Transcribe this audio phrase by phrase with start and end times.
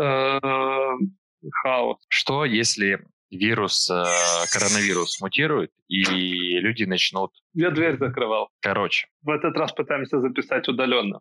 [0.00, 0.38] Э,
[1.62, 1.98] хаос.
[2.08, 3.00] Что, если
[3.30, 4.04] вирус, э,
[4.52, 6.02] коронавирус мутирует, и
[6.60, 7.32] люди начнут...
[7.54, 8.50] Я дверь закрывал.
[8.60, 9.08] Короче.
[9.22, 11.20] В этот раз пытаемся записать удаленно.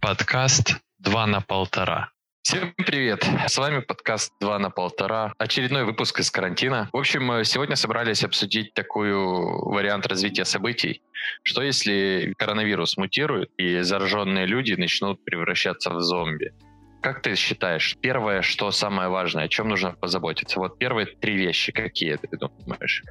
[0.00, 2.10] Подкаст «Два на полтора».
[2.50, 3.24] Всем привет!
[3.46, 6.88] С вами подкаст «Два на полтора», очередной выпуск из карантина.
[6.92, 11.00] В общем, сегодня собрались обсудить такой вариант развития событий.
[11.44, 16.52] Что если коронавирус мутирует, и зараженные люди начнут превращаться в зомби?
[17.00, 20.58] Как ты считаешь, первое, что самое важное, о чем нужно позаботиться?
[20.58, 23.04] Вот первые три вещи какие ты думаешь?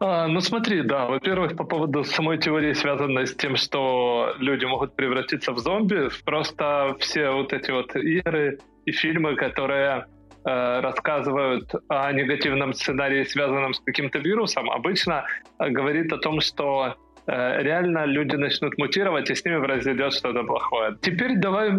[0.00, 4.96] А, ну смотри, да, во-первых, по поводу самой теории, связанной с тем, что люди могут
[4.96, 10.06] превратиться в зомби, просто все вот эти вот игры и фильмы, которые
[10.44, 15.24] э, рассказывают о негативном сценарии, связанном с каким-то вирусом, обычно
[15.58, 20.96] э, говорит о том, что реально люди начнут мутировать, и с ними произойдет что-то плохое.
[21.00, 21.70] Теперь давай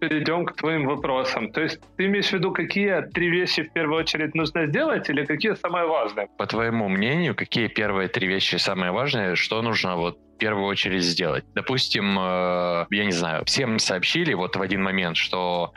[0.00, 1.50] перейдем к твоим вопросам.
[1.52, 5.24] То есть ты имеешь в виду, какие три вещи в первую очередь нужно сделать или
[5.24, 6.28] какие самые важные?
[6.38, 11.02] По твоему мнению, какие первые три вещи самые важные, что нужно вот в первую очередь
[11.02, 11.44] сделать?
[11.54, 15.72] Допустим, э, я не знаю, всем сообщили вот в один момент, что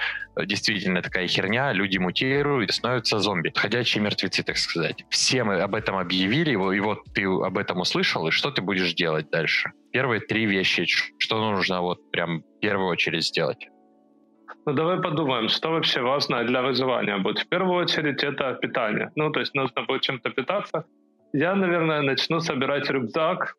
[0.45, 3.51] действительно такая херня, люди мутируют становятся зомби.
[3.55, 5.05] Ходячие мертвецы, так сказать.
[5.09, 9.29] Всем об этом объявили, и вот ты об этом услышал, и что ты будешь делать
[9.29, 9.71] дальше?
[9.91, 10.85] Первые три вещи,
[11.17, 13.67] что нужно вот прям в первую очередь сделать?
[14.65, 17.39] Ну, давай подумаем, что вообще важно для выживания будет.
[17.39, 19.11] В первую очередь это питание.
[19.15, 20.85] Ну, то есть нужно будет чем-то питаться.
[21.33, 23.55] Я, наверное, начну собирать рюкзак,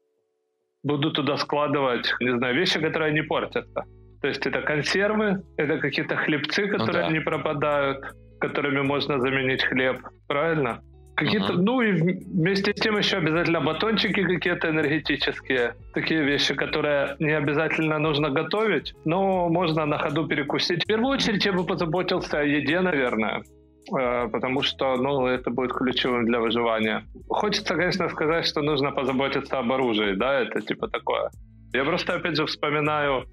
[0.82, 3.84] буду туда складывать, не знаю, вещи, которые не портятся.
[4.20, 7.12] То есть это консервы, это какие-то хлебцы, ну которые ну, да.
[7.12, 8.04] не пропадают,
[8.40, 10.80] которыми можно заменить хлеб, правильно?
[11.16, 11.62] Какие-то, uh-huh.
[11.62, 17.98] ну и вместе с тем еще обязательно батончики какие-то энергетические, такие вещи, которые не обязательно
[17.98, 20.84] нужно готовить, но можно на ходу перекусить.
[20.84, 23.42] В первую очередь я бы позаботился о еде, наверное
[23.90, 27.04] потому что ну, это будет ключевым для выживания.
[27.28, 31.30] Хочется, конечно, сказать, что нужно позаботиться об оружии, да, это типа такое.
[31.72, 33.24] Я просто, опять же, вспоминаю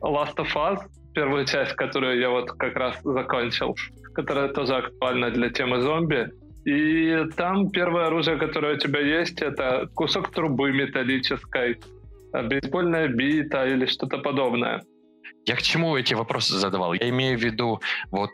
[0.00, 0.78] Last of Us,
[1.14, 3.76] первую часть, которую я вот как раз закончил,
[4.14, 6.30] которая тоже актуальна для темы зомби.
[6.64, 11.80] И там первое оружие, которое у тебя есть, это кусок трубы металлической,
[12.32, 14.80] бейсбольная бита или что-то подобное.
[15.44, 16.94] Я к чему эти вопросы задавал?
[16.94, 17.80] Я имею в виду,
[18.12, 18.30] вот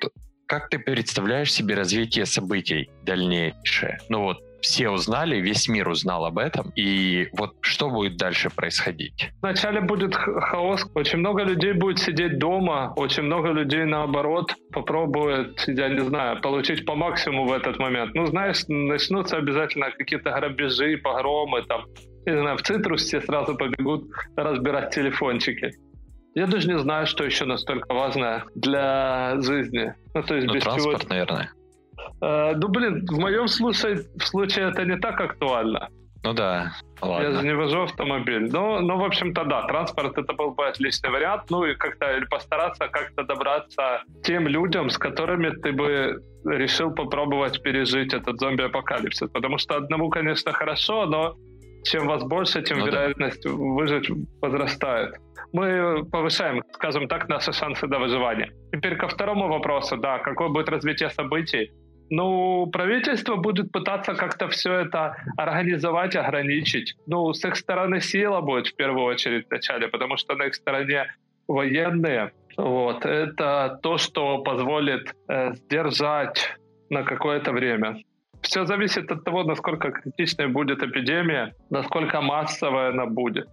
[0.49, 3.99] как ты представляешь себе развитие событий дальнейшее?
[4.09, 9.31] Ну вот все узнали, весь мир узнал об этом, и вот что будет дальше происходить?
[9.41, 15.89] Вначале будет хаос, очень много людей будет сидеть дома, очень много людей, наоборот, попробует, я
[15.89, 18.15] не знаю, получить по максимуму в этот момент.
[18.15, 21.85] Ну, знаешь, начнутся обязательно какие-то грабежи, погромы, там,
[22.27, 25.73] не знаю, в цитрус все сразу побегут разбирать телефончики.
[26.39, 29.93] Я даже не знаю, что еще настолько важно для жизни.
[30.15, 31.11] Ну, то есть ну, без транспорт, чего...
[31.11, 31.53] наверное.
[32.23, 35.89] Э, ну, блин, в моем случае, в случае это не так актуально.
[36.23, 37.25] Ну да, ладно.
[37.25, 38.51] Я же не вожу автомобиль.
[38.53, 41.51] Но, ну, в общем-то, да, транспорт это был бы отличный вариант.
[41.51, 47.63] Ну и как-то или постараться как-то добраться тем людям, с которыми ты бы решил попробовать
[47.63, 49.29] пережить этот зомби-апокалипсис.
[49.31, 51.37] Потому что одному, конечно, хорошо, но
[51.85, 53.51] чем вас больше, тем ну, вероятность да.
[53.51, 55.15] выжить возрастает.
[55.53, 58.51] Мы повышаем, скажем так, наши шансы до выживания.
[58.73, 61.71] Теперь ко второму вопросу, да, какое будет развитие событий?
[62.11, 66.95] Ну, правительство будет пытаться как-то все это организовать, ограничить.
[67.07, 71.07] Ну, с их стороны сила будет в первую очередь вначале, потому что на их стороне
[71.47, 72.33] военные.
[72.57, 73.05] Вот.
[73.05, 76.57] Это то, что позволит э, сдержать
[76.91, 78.03] на какое-то время.
[78.43, 83.49] Все зависит от того, насколько критичной будет эпидемия, насколько массовая она будет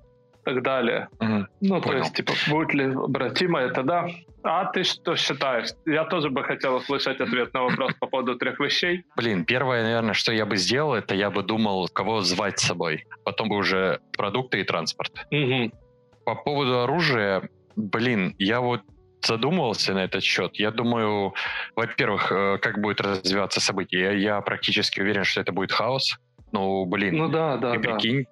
[0.46, 1.09] так далее.
[1.19, 1.46] Угу.
[1.62, 1.81] Ну, Понял.
[1.81, 4.07] то есть, типа, будет ли обратимо это, да?
[4.44, 5.69] А ты что считаешь?
[5.85, 9.03] Я тоже бы хотел услышать ответ на вопрос по поводу трех вещей.
[9.18, 13.06] Блин, первое, наверное, что я бы сделал, это я бы думал, кого звать с собой.
[13.25, 15.12] Потом бы уже продукты и транспорт.
[15.31, 15.72] Угу.
[16.25, 18.81] По поводу оружия, блин, я вот
[19.25, 20.55] задумывался на этот счет.
[20.55, 21.33] Я думаю,
[21.75, 24.01] во-первых, э, как будет развиваться событие.
[24.01, 26.17] Я, я практически уверен, что это будет хаос.
[26.51, 27.17] Ну, блин.
[27.17, 27.95] Ну да, да, ты да.
[27.95, 28.25] прикинь,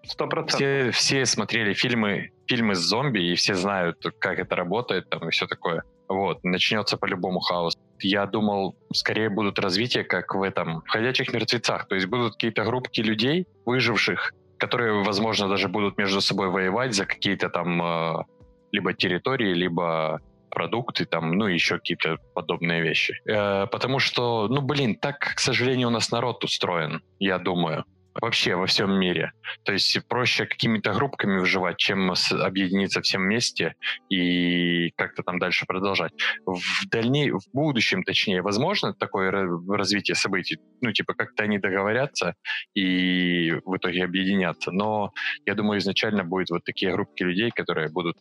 [0.48, 5.32] все, все смотрели фильмы, фильмы с зомби, и все знают, как это работает там и
[5.32, 5.84] все такое.
[6.08, 7.78] Вот, начнется по-любому хаос.
[8.00, 11.88] Я думал, скорее будут развития, как в этом, в «Ходячих мертвецах».
[11.88, 17.06] То есть будут какие-то группки людей, выживших, которые, возможно, даже будут между собой воевать за
[17.06, 18.24] какие-то там э,
[18.72, 20.22] либо территории, либо
[20.54, 23.20] продукты, там, ну, еще какие-то подобные вещи.
[23.28, 27.86] Э, потому что, ну, блин, так, к сожалению, у нас народ устроен, я думаю.
[28.22, 29.32] вообще во всем мире.
[29.64, 33.76] То есть проще какими-то группками выживать, чем объединиться всем вместе
[34.10, 36.12] и как-то там дальше продолжать.
[36.46, 40.60] В дальней, в будущем, точнее, возможно такое развитие событий?
[40.82, 42.36] Ну, типа, как-то они договорятся
[42.76, 44.72] и в итоге объединятся.
[44.72, 45.12] Но
[45.46, 48.18] я думаю, изначально будет вот такие группки людей, которые будут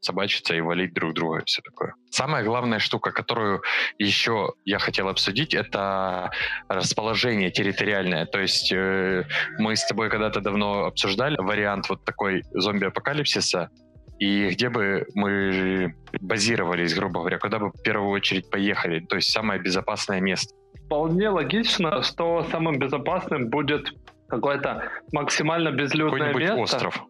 [0.00, 1.94] собачиться и валить друг друга и все такое.
[2.10, 3.62] Самая главная штука, которую
[3.98, 6.30] еще я хотел обсудить, это
[6.68, 8.26] расположение территориальное.
[8.26, 9.24] То есть э,
[9.58, 13.70] мы с тобой когда-то давно обсуждали вариант вот такой зомби-апокалипсиса,
[14.18, 19.30] и где бы мы базировались, грубо говоря, куда бы в первую очередь поехали, то есть
[19.30, 20.54] самое безопасное место.
[20.86, 23.92] Вполне логично, что самым безопасным будет
[24.28, 26.56] какое-то максимально безлюдное место.
[26.56, 27.04] остров.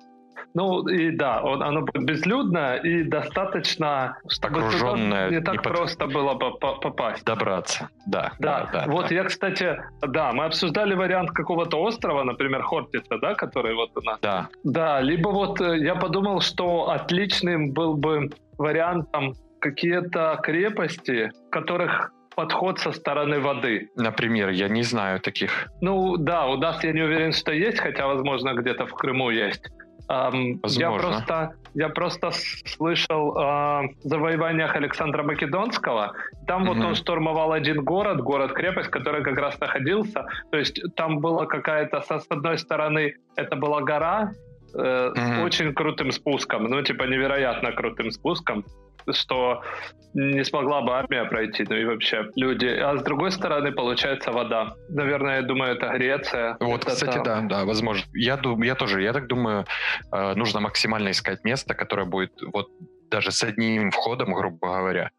[0.56, 6.06] Ну и да, он, оно будет безлюдно и достаточно, чтобы Окруженное, не так не просто
[6.06, 7.26] было бы попасть.
[7.26, 8.32] Добраться, да.
[8.38, 9.14] Да, да, да вот да.
[9.14, 14.18] я, кстати, да, мы обсуждали вариант какого-то острова, например, Хортица, да, который вот у нас.
[14.22, 14.48] Да.
[14.64, 22.78] Да, либо вот э, я подумал, что отличным был бы вариантом какие-то крепости, которых подход
[22.78, 23.90] со стороны воды.
[23.96, 25.68] Например, я не знаю таких.
[25.80, 29.70] Ну да, у нас я не уверен, что есть, хотя, возможно, где-то в Крыму есть.
[30.08, 32.30] Um, я просто я просто
[32.64, 36.12] слышал о завоеваниях Александра Македонского.
[36.46, 36.74] Там mm-hmm.
[36.74, 40.26] вот он штурмовал один город, город-крепость, который как раз находился.
[40.50, 44.32] То есть там была какая-то, с одной стороны, это была гора,
[44.78, 45.44] э, mm-hmm.
[45.44, 48.64] очень крутым спуском, ну, типа невероятно крутым спуском
[49.12, 49.62] что
[50.14, 52.66] не смогла бы армия пройти, ну и вообще люди.
[52.66, 54.74] А с другой стороны, получается вода.
[54.88, 56.56] Наверное, я думаю, это Греция.
[56.60, 57.48] Вот, это кстати, там.
[57.48, 58.04] да, да, возможно.
[58.14, 59.66] Я, я тоже, я так думаю,
[60.12, 62.68] э, нужно максимально искать место, которое будет вот
[63.10, 65.10] даже с одним входом, грубо говоря.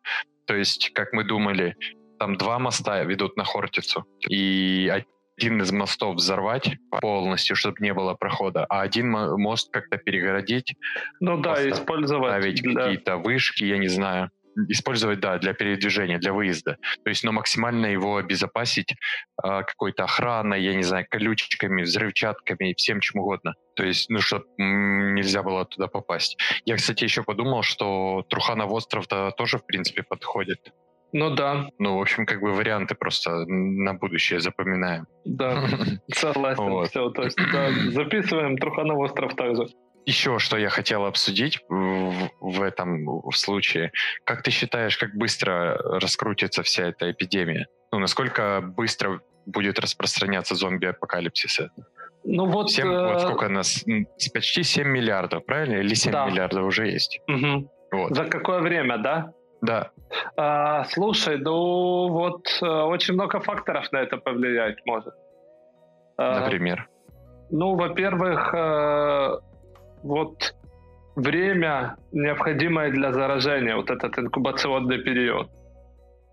[0.45, 1.75] То есть, как мы думали,
[2.19, 4.92] там два моста ведут на Хортицу, и
[5.38, 10.75] один из мостов взорвать полностью, чтобы не было прохода, а один мост как-то перегородить.
[11.19, 12.31] Ну да, использовать.
[12.31, 12.81] Ставить для...
[12.81, 14.31] какие-то вышки, я не знаю.
[14.69, 16.78] Использовать, да, для передвижения, для выезда.
[17.04, 18.95] То есть, но максимально его обезопасить э,
[19.44, 23.54] какой-то охраной, я не знаю, колючками, взрывчатками, всем чем угодно.
[23.75, 26.38] То есть, ну, чтобы нельзя было туда попасть.
[26.66, 30.74] Я, кстати, еще подумал, что Труханов остров-то тоже, в принципе, подходит.
[31.13, 31.69] Ну да.
[31.80, 35.07] Ну, в общем, как бы варианты просто на будущее запоминаем.
[35.25, 35.63] Да,
[36.13, 36.63] согласен.
[36.63, 36.89] Вот.
[36.89, 39.68] Все, то есть да, записываем Труханов остров также.
[40.06, 43.92] Еще что я хотел обсудить в, в этом в случае.
[44.24, 47.68] Как ты считаешь, как быстро раскрутится вся эта эпидемия?
[47.92, 51.59] Ну, насколько быстро будет распространяться зомби-апокалипсис?
[52.24, 52.71] Ну вот...
[52.71, 53.13] 7, э...
[53.13, 53.83] вот сколько нас?
[54.33, 55.75] Почти 7 миллиардов, правильно?
[55.75, 56.25] Или 7 да.
[56.25, 57.19] миллиардов уже есть?
[57.27, 57.71] Угу.
[57.92, 58.15] Вот.
[58.15, 59.31] За какое время, да?
[59.62, 59.92] Да.
[60.36, 65.13] А, слушай, ну вот э, очень много факторов на это повлиять может.
[66.18, 66.88] А, Например?
[67.50, 69.38] Ну, во-первых, э,
[70.04, 70.54] вот
[71.15, 75.50] время, необходимое для заражения, вот этот инкубационный период.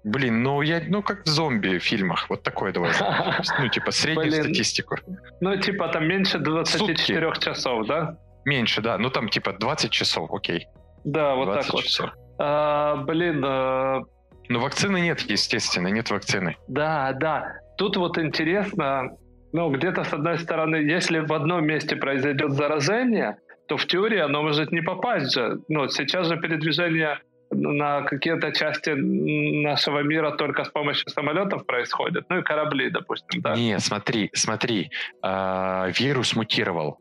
[0.04, 2.92] Блин, ну я, ну как в зомби фильмах, вот такое давай.
[3.58, 4.42] Ну, типа среднюю Блин.
[4.42, 4.96] статистику.
[5.40, 7.44] Ну, типа там меньше 24 Сутки.
[7.44, 8.18] часов, да?
[8.44, 8.98] Меньше, да.
[8.98, 10.66] Ну там типа 20 часов, окей.
[11.04, 12.10] Да, вот так часов.
[12.38, 13.42] А, блин.
[13.44, 14.02] А...
[14.48, 16.56] Ну, вакцины нет, естественно, нет вакцины.
[16.69, 17.54] Да, да.
[17.76, 19.16] Тут вот интересно,
[19.52, 23.36] ну, где-то с одной стороны, если в одном месте произойдет заражение,
[23.69, 25.58] то в теории оно может не попасть же.
[25.69, 27.19] Ну, сейчас же передвижение
[27.50, 32.24] на какие-то части нашего мира только с помощью самолетов происходит.
[32.29, 33.55] Ну и корабли, допустим, да.
[33.55, 34.91] Не, смотри, смотри.
[35.22, 36.98] Э, вирус мутировал.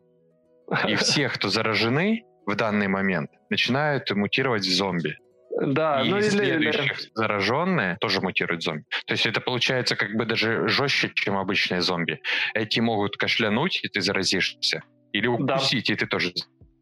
[0.86, 5.16] И всех, кто заражены в данный момент, начинают мутировать в зомби.
[5.60, 7.10] Да, и ну следующих или...
[7.14, 8.84] зараженные тоже мутируют зомби.
[9.06, 12.20] То есть это получается как бы даже жестче, чем обычные зомби.
[12.54, 14.82] Эти могут кашлянуть, и ты заразишься.
[15.12, 15.94] Или укусить, да.
[15.94, 16.32] и ты тоже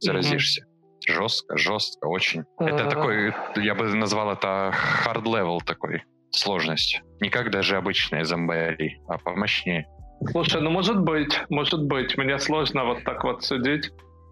[0.01, 0.63] заразишься.
[0.65, 0.73] Угу.
[1.07, 2.43] Жестко, жестко, очень.
[2.59, 2.69] А-а-а.
[2.69, 4.73] Это такой, я бы назвал это
[5.05, 7.03] hard level такой сложность.
[7.21, 9.87] Не как даже обычные зомбари, а помощнее.
[10.31, 12.17] Слушай, ну может быть, может быть.
[12.17, 13.91] Мне сложно вот так вот судить.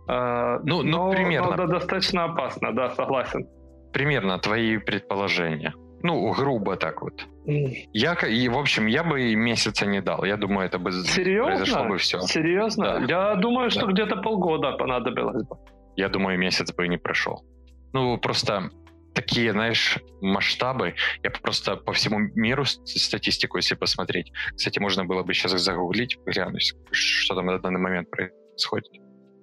[0.09, 1.51] А, ну, ну, но, примерно.
[1.51, 3.47] Но, да, достаточно опасно, да, согласен
[3.93, 5.75] примерно твои предположения.
[6.03, 7.27] Ну, грубо так вот.
[7.45, 10.25] Я, и, в общем, я бы месяца не дал.
[10.25, 11.57] Я думаю, это бы Серьезно?
[11.57, 12.21] произошло бы все.
[12.21, 13.01] Серьезно?
[13.01, 13.33] Да.
[13.33, 13.93] Я думаю, что да.
[13.93, 15.57] где-то полгода понадобилось бы.
[15.97, 17.45] Я думаю, месяц бы и не прошел.
[17.93, 18.71] Ну, просто
[19.15, 20.95] такие, знаешь, масштабы.
[21.23, 24.33] Я просто по всему миру статистику, если посмотреть.
[24.55, 28.91] Кстати, можно было бы сейчас загуглить, глянуть, что там на данный момент происходит.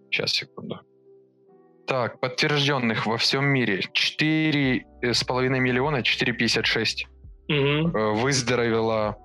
[0.09, 0.79] Сейчас, секунду.
[1.87, 7.05] Так, подтвержденных во всем мире 4,5 миллиона, 4,56.
[7.49, 8.21] Угу.
[8.21, 9.17] Выздоровело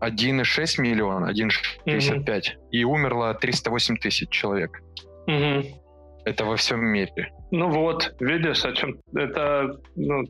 [0.00, 2.54] 1,6 миллиона, 1,65.
[2.54, 2.68] Угу.
[2.70, 4.80] И умерло 308 тысяч человек.
[5.26, 5.64] Угу.
[6.24, 7.32] Это во всем мире.
[7.50, 10.22] Ну вот, видишь, о чем это ну,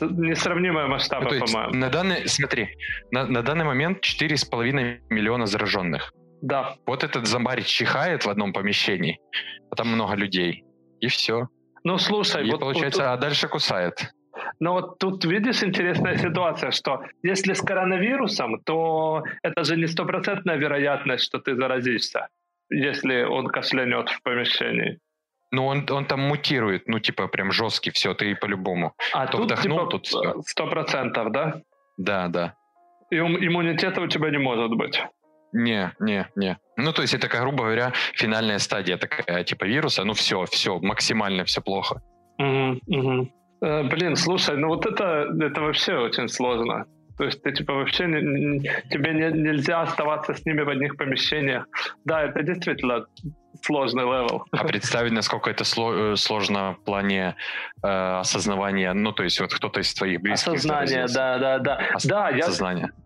[0.00, 1.74] несравнимые масштабы, ну, по-моему.
[1.74, 2.68] На данный, смотри,
[3.10, 6.12] на, на данный момент 4,5 миллиона зараженных.
[6.42, 6.76] Да.
[6.86, 9.18] Вот этот зомбарь чихает в одном помещении,
[9.70, 10.65] а там много людей.
[11.00, 11.48] И все.
[11.84, 14.12] Ну, слушай, и вот получается, вот, а дальше кусает.
[14.60, 20.56] Но вот тут видишь интересная ситуация, что если с коронавирусом, то это же не стопроцентная
[20.56, 22.28] вероятность, что ты заразишься,
[22.70, 24.98] если он кашлянет в помещении.
[25.52, 28.94] Ну, он, он там мутирует, ну, типа, прям жесткий, все, ты по-любому.
[29.12, 30.42] А То тут, вдохнул, типа, тут все.
[30.44, 31.62] Сто процентов, да?
[31.96, 32.54] Да, да.
[33.10, 35.00] И иммунитета у тебя не может быть.
[35.52, 36.58] Не, не, не.
[36.76, 40.04] Ну, то есть это, как, грубо говоря, финальная стадия такая, типа вируса.
[40.04, 42.02] Ну, все, все, максимально все плохо.
[42.38, 43.32] Угу, угу.
[43.62, 46.84] Э, блин, слушай, ну вот это, это вообще очень сложно.
[47.16, 50.96] То есть ты типа вообще не, не, тебе не, нельзя оставаться с ними в одних
[50.96, 51.66] помещениях.
[52.04, 53.06] Да, это действительно
[53.62, 54.44] сложный level.
[54.50, 57.36] А представить, насколько это сло, э, сложно в плане
[57.82, 60.52] э, осознавания, ну то есть вот кто-то из твоих близких.
[60.52, 61.80] Осознание, да, да, да.
[61.94, 62.90] Ос- да, осознание.
[62.94, 63.05] Я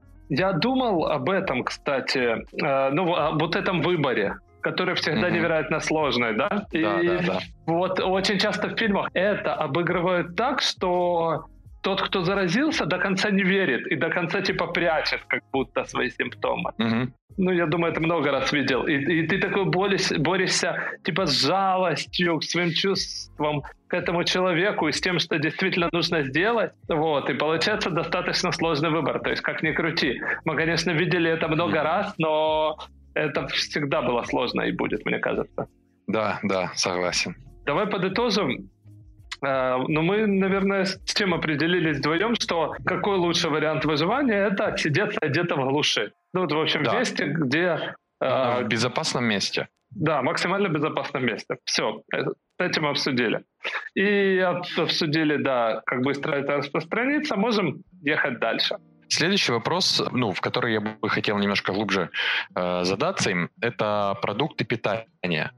[0.53, 3.05] думал об этом, кстати, э, ну
[3.39, 5.33] вот этом выборе который всегда mm-hmm.
[5.33, 6.67] невероятно сложный, да?
[6.71, 7.39] И да, да, да.
[7.65, 11.47] вот очень часто в фильмах это обыгрывают так, что
[11.83, 16.11] тот, кто заразился, до конца не верит и до конца типа прячет как будто свои
[16.11, 16.73] симптомы.
[16.79, 17.13] Угу.
[17.39, 18.87] Ну, я думаю, это много раз видел.
[18.87, 24.89] И, и ты такой борешься, борешься типа с жалостью к своим чувствам к этому человеку
[24.89, 26.73] и с тем, что действительно нужно сделать.
[26.89, 27.31] Вот.
[27.31, 29.21] И получается достаточно сложный выбор.
[29.21, 30.21] То есть, как ни крути.
[30.45, 32.77] Мы, конечно, видели это много mm раз, но
[33.15, 35.67] это всегда было сложно и будет, мне кажется.
[36.07, 37.35] Да, да, согласен.
[37.65, 38.71] Давай подытожим.
[39.43, 45.21] Э, но мы, наверное, с тем определились вдвоем, что какой лучший вариант выживания– это отсидеться
[45.23, 46.13] где-то в глуши.
[46.33, 46.99] Ну, вот, в общем, да.
[46.99, 47.95] месте, где…
[48.21, 49.69] Э, в безопасном месте.
[49.91, 51.57] Да, максимально безопасном месте.
[51.65, 52.25] Все, э,
[52.59, 53.43] этим обсудили.
[53.95, 54.39] И
[54.77, 58.77] обсудили, да, как быстро это распространится, можем ехать дальше.
[59.09, 62.11] Следующий вопрос, ну, в который я бы хотел немножко глубже
[62.55, 65.51] э, задаться им, это продукты питания.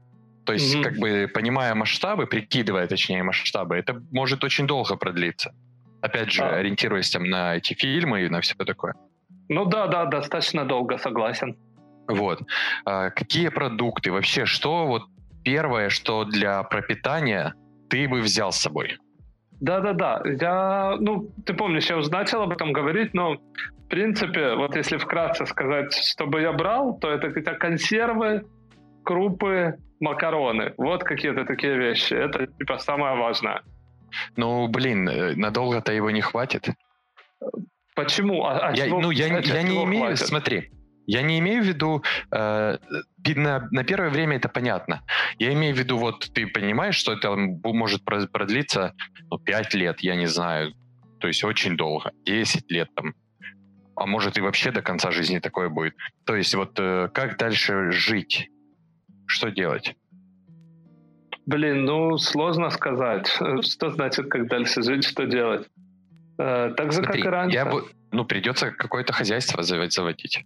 [0.45, 0.83] То есть, mm-hmm.
[0.83, 5.53] как бы понимая масштабы, прикидывая, точнее, масштабы, это может очень долго продлиться.
[6.01, 6.57] Опять же, а.
[6.57, 8.93] ориентируясь там на эти фильмы и на все такое.
[9.49, 11.55] Ну да, да, достаточно долго, согласен.
[12.07, 12.41] Вот.
[12.85, 14.11] А какие продукты?
[14.11, 15.03] Вообще, что вот
[15.43, 17.53] первое, что для пропитания
[17.89, 18.97] ты бы взял с собой?
[19.61, 20.21] Да-да-да.
[20.25, 24.97] Я, ну, ты помнишь, я уже начал об этом говорить, но в принципе, вот если
[24.97, 28.43] вкратце сказать, что бы я брал, то это какие-то консервы,
[29.03, 30.73] крупы, макароны.
[30.77, 32.13] Вот какие-то такие вещи.
[32.13, 33.61] Это типа самое важное.
[34.35, 36.67] Ну, блин, э, надолго-то его не хватит.
[37.95, 38.43] Почему?
[38.43, 40.27] А, а я, чего, ну, я, я не имею, хватит?
[40.27, 40.71] смотри,
[41.07, 42.77] я не имею в виду, э,
[43.35, 45.03] на, на первое время это понятно.
[45.39, 48.93] Я имею в виду, вот ты понимаешь, что это может продлиться
[49.31, 50.73] ну, 5 лет, я не знаю,
[51.19, 53.13] то есть очень долго, 10 лет там,
[53.95, 55.95] а может и вообще до конца жизни такое будет.
[56.25, 58.49] То есть вот э, как дальше жить?
[59.25, 59.95] Что делать?
[61.45, 63.27] Блин, ну сложно сказать.
[63.61, 65.67] Что значит, как дальше жить, что делать?
[66.37, 67.55] Э, так же, Смотри, как и раньше.
[67.55, 70.45] Я бы, ну, придется какое-то хозяйство заводить.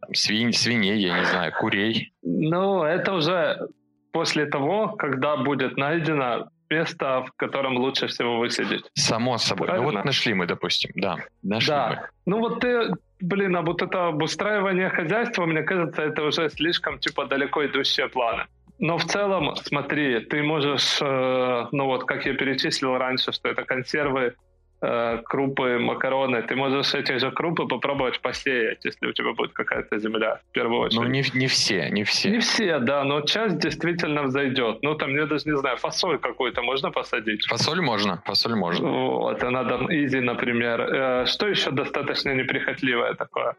[0.00, 2.12] Там, свинь, свиней, я не знаю, курей.
[2.22, 3.68] Ну, это уже
[4.12, 8.90] после того, когда будет найдено место, в котором лучше всего высидеть.
[8.94, 9.68] Само собой.
[9.68, 9.90] Правильно?
[9.90, 11.16] Ну вот нашли мы, допустим, да.
[11.42, 11.88] Нашли да.
[11.90, 12.32] Мы.
[12.32, 12.90] Ну вот ты,
[13.22, 18.44] блин, а вот это обустраивание хозяйства, мне кажется, это уже слишком, типа, далеко идущие планы.
[18.78, 23.64] Но в целом, смотри, ты можешь, э, ну вот, как я перечислил раньше, что это
[23.64, 24.34] консервы,
[24.82, 30.40] крупы, макароны, ты можешь эти же крупы попробовать посеять, если у тебя будет какая-то земля,
[30.50, 31.00] в первую ну, очередь.
[31.00, 32.30] Ну, не, не все, не все.
[32.30, 34.78] Не все, да, но часть действительно взойдет.
[34.82, 37.46] Ну, там, я даже не знаю, фасоль какую-то можно посадить?
[37.46, 38.88] Фасоль можно, фасоль можно.
[38.88, 40.80] Вот, она там изи, например.
[40.80, 43.54] Э, что еще достаточно неприхотливое такое?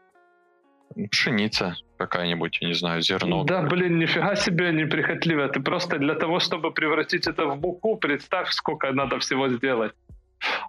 [1.10, 3.44] Пшеница какая-нибудь, я не знаю, зерно.
[3.44, 5.48] Да, блин, нифига себе неприхотливое.
[5.48, 9.92] Ты просто для того, чтобы превратить это в муку, представь, сколько надо всего сделать.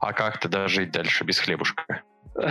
[0.01, 2.01] А как тогда жить дальше без хлебушка?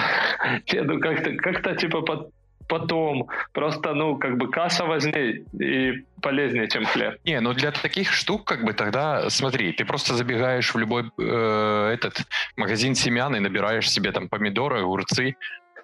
[0.72, 2.30] Ну как-то, как-то типа под,
[2.68, 3.28] потом.
[3.52, 7.18] Просто, ну, как бы касса важнее и полезнее, чем хлеб.
[7.24, 11.90] Не, ну для таких штук, как бы тогда, смотри, ты просто забегаешь в любой э,
[11.92, 12.24] этот
[12.56, 15.36] магазин семян и набираешь себе там помидоры, огурцы,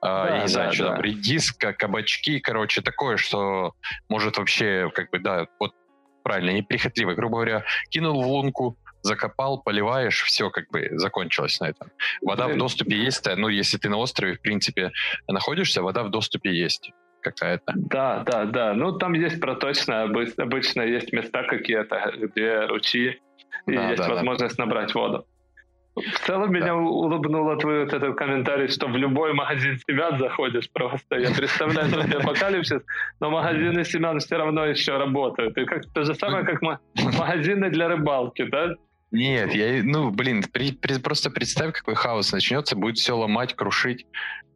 [0.02, 0.92] а, да, я не знаю, да, что да.
[0.94, 3.74] там, редиска, кабачки, короче, такое, что
[4.08, 5.72] может вообще, как бы, да, вот
[6.22, 7.14] правильно, неприхотливый.
[7.14, 11.90] Грубо говоря, кинул в лунку, закопал, поливаешь, все как бы закончилось на этом.
[12.22, 14.92] Вода в доступе есть, ну, если ты на острове, в принципе,
[15.28, 17.72] находишься, вода в доступе есть какая-то.
[17.76, 18.74] Да, да, да.
[18.74, 23.20] Ну, там есть проточная, обычно есть места какие-то, где ручьи,
[23.66, 24.64] и да, есть да, возможность да.
[24.64, 25.26] набрать воду.
[25.96, 26.58] В целом да.
[26.58, 31.18] меня улыбнуло твой вот этот комментарий, что в любой магазин семян заходишь просто.
[31.18, 32.82] Я представляю себе апокалипсис,
[33.20, 35.56] но магазины семян все равно еще работают.
[35.58, 38.74] И как, то же самое, как магазины для рыбалки, да?
[39.12, 44.06] Нет, я, ну, блин, при, при, просто представь, какой хаос начнется, будет все ломать, крушить.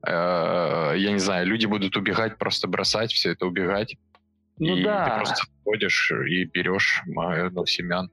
[0.07, 3.97] Э, я не знаю, люди будут убегать, просто бросать все это, убегать.
[4.59, 5.05] Ну и да.
[5.05, 8.11] ты просто ходишь и берешь ну, семян.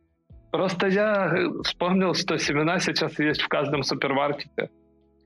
[0.51, 1.33] Просто я
[1.63, 4.69] вспомнил, что семена сейчас есть в каждом супермаркете.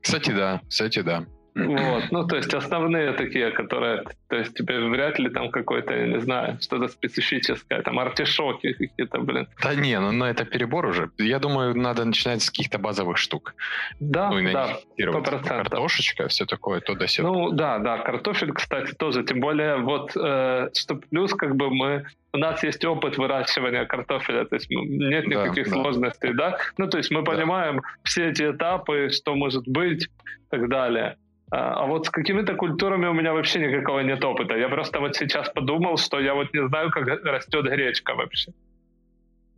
[0.02, 1.26] Кстати, да, кстати, да.
[1.56, 6.06] Вот, ну, то есть основные такие, которые, то есть тебе вряд ли там какой-то, я
[6.06, 9.48] не знаю, что-то специфическое, там артишоки какие-то, блин.
[9.62, 11.10] Да не, ну, ну это перебор уже.
[11.18, 13.54] Я думаю, надо начинать с каких-то базовых штук.
[14.00, 17.28] Да, ну, и да, Картошечка, все такое, то да сюда.
[17.28, 22.06] Ну, да, да, картофель, кстати, тоже, тем более, вот, э, что плюс, как бы мы
[22.32, 26.50] у нас есть опыт выращивания картофеля, то есть нет никаких да, сложностей, да.
[26.50, 26.58] да?
[26.76, 27.32] Ну, то есть мы да.
[27.32, 31.16] понимаем все эти этапы, что может быть и так далее.
[31.50, 34.56] А, а вот с какими-то культурами у меня вообще никакого нет опыта.
[34.56, 38.52] Я просто вот сейчас подумал, что я вот не знаю, как растет гречка вообще.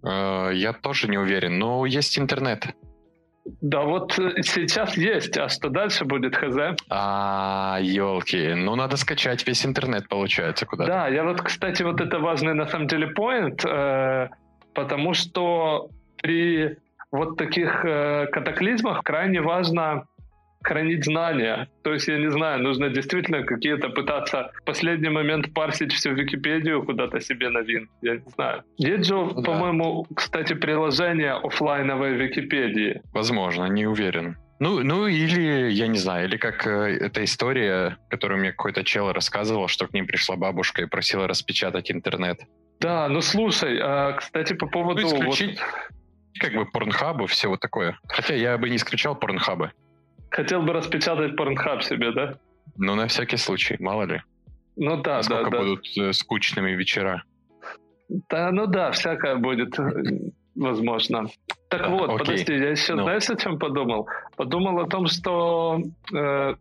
[0.02, 2.74] Э, я тоже не уверен, но есть интернет.
[3.60, 6.56] Да вот э, сейчас есть, а что дальше будет, хз?
[6.90, 10.90] А, елки, ну надо скачать весь интернет, получается, куда-то.
[10.90, 14.28] Да, я вот, кстати, вот это важный на самом деле point, э,
[14.74, 15.88] потому что
[16.20, 16.76] при
[17.10, 20.04] вот таких э, катаклизмах крайне важно
[20.62, 21.68] хранить знания.
[21.82, 26.82] То есть, я не знаю, нужно действительно какие-то пытаться в последний момент парсить всю Википедию
[26.82, 27.88] куда-то себе на вин.
[28.02, 28.64] Я не знаю.
[28.76, 29.42] Есть же, да.
[29.42, 33.02] по-моему, кстати, приложение офлайновой Википедии.
[33.12, 34.36] Возможно, не уверен.
[34.60, 39.12] Ну, ну или, я не знаю, или как э, эта история, которую мне какой-то чел
[39.12, 42.40] рассказывал, что к ним пришла бабушка и просила распечатать интернет.
[42.80, 45.02] Да, ну слушай, а, кстати, по поводу...
[45.02, 46.40] Ну, исключить вот...
[46.40, 47.98] как бы порнхабы, все вот такое.
[48.08, 49.70] Хотя я бы не исключал порнхабы.
[50.30, 52.38] Хотел бы распечатать порнхаб себе, да?
[52.76, 54.22] Ну, на всякий случай, мало ли.
[54.76, 55.58] Ну да, Насколько да, да.
[55.58, 57.24] будут э, скучными вечера.
[58.08, 61.26] Да, ну да, всякое будет, э, возможно.
[61.68, 62.18] Так а, вот, окей.
[62.18, 63.02] подожди, я еще, ну.
[63.02, 64.08] знаешь, о чем подумал?
[64.36, 65.80] Подумал о том, что
[66.14, 66.54] э,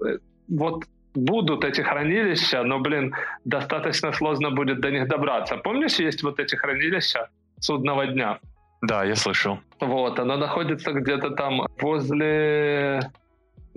[0.48, 3.14] вот будут эти хранилища, но, блин,
[3.46, 5.58] достаточно сложно будет до них добраться.
[5.58, 8.40] Помнишь, есть вот эти хранилища судного дня?
[8.82, 9.60] Да, я слышал.
[9.80, 13.00] Вот, оно находится где-то там возле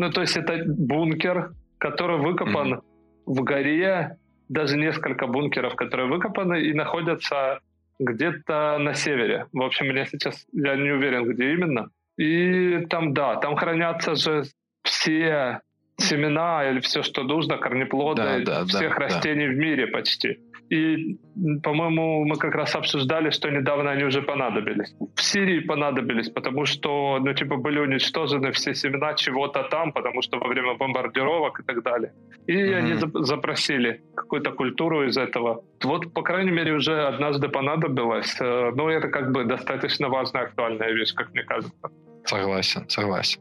[0.00, 2.82] ну, то есть это бункер, который выкопан mm-hmm.
[3.26, 4.16] в горе,
[4.48, 7.60] даже несколько бункеров, которые выкопаны и находятся
[7.98, 9.46] где-то на севере.
[9.52, 11.90] В общем, я сейчас я не уверен, где именно.
[12.16, 14.44] И там, да, там хранятся же
[14.84, 15.60] все
[15.98, 19.52] семена или все, что нужно, корнеплоды да, да, всех да, растений да.
[19.52, 20.38] в мире почти.
[20.70, 21.18] И,
[21.64, 24.94] по-моему, мы как раз обсуждали, что недавно они уже понадобились.
[25.16, 30.38] В Сирии понадобились, потому что, ну, типа, были уничтожены все семена чего-то там, потому что
[30.38, 32.12] во время бомбардировок и так далее.
[32.46, 32.76] И mm-hmm.
[32.76, 35.64] они запросили какую-то культуру из этого.
[35.82, 38.40] Вот, по крайней мере, уже однажды понадобилось.
[38.40, 41.90] Э, но это как бы достаточно важная, актуальная вещь, как мне кажется.
[42.24, 43.40] Согласен, согласен.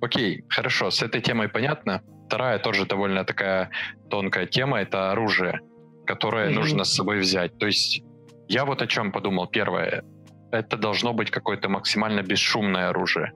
[0.00, 2.00] Окей, хорошо, с этой темой понятно.
[2.26, 3.68] Вторая тоже довольно такая
[4.08, 5.60] тонкая тема— это оружие
[6.06, 6.54] которое mm-hmm.
[6.54, 7.58] нужно с собой взять.
[7.58, 8.02] То есть
[8.48, 9.46] я вот о чем подумал.
[9.46, 10.04] Первое,
[10.52, 13.32] это должно быть какое-то максимально бесшумное оружие,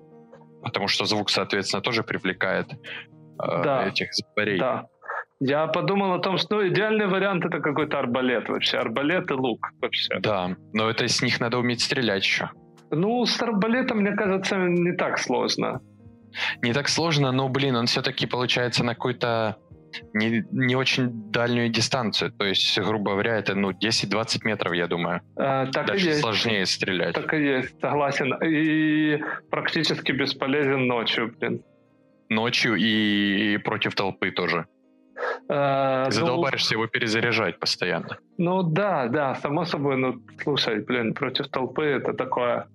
[0.62, 2.76] потому что звук, соответственно, тоже привлекает э,
[3.38, 3.88] да.
[3.88, 4.58] этих зверей.
[4.58, 4.86] Да.
[5.40, 9.68] Я подумал о том, что ну, идеальный вариант это какой-то арбалет вообще, арбалет и лук
[9.80, 10.18] вообще.
[10.18, 12.50] Да, но это с них надо уметь стрелять еще.
[12.90, 15.80] Ну, с арбалетом, мне кажется, не так сложно.
[16.62, 19.56] Не так сложно, но, блин, он все-таки получается на какой-то
[20.12, 22.32] не, не очень дальнюю дистанцию.
[22.32, 25.20] То есть, грубо говоря, это ну, 10-20 метров, я думаю.
[25.36, 26.20] А, так Даже и есть.
[26.20, 27.14] сложнее стрелять.
[27.14, 28.34] Так и есть, согласен.
[28.42, 31.62] И практически бесполезен ночью, блин.
[32.28, 34.66] Ночью и, и против толпы тоже.
[35.48, 38.18] Ты ну, задолбаешься его перезаряжать постоянно.
[38.36, 39.96] Ну да, да, само собой.
[39.96, 42.68] Ну, слушай, блин, против толпы это такое...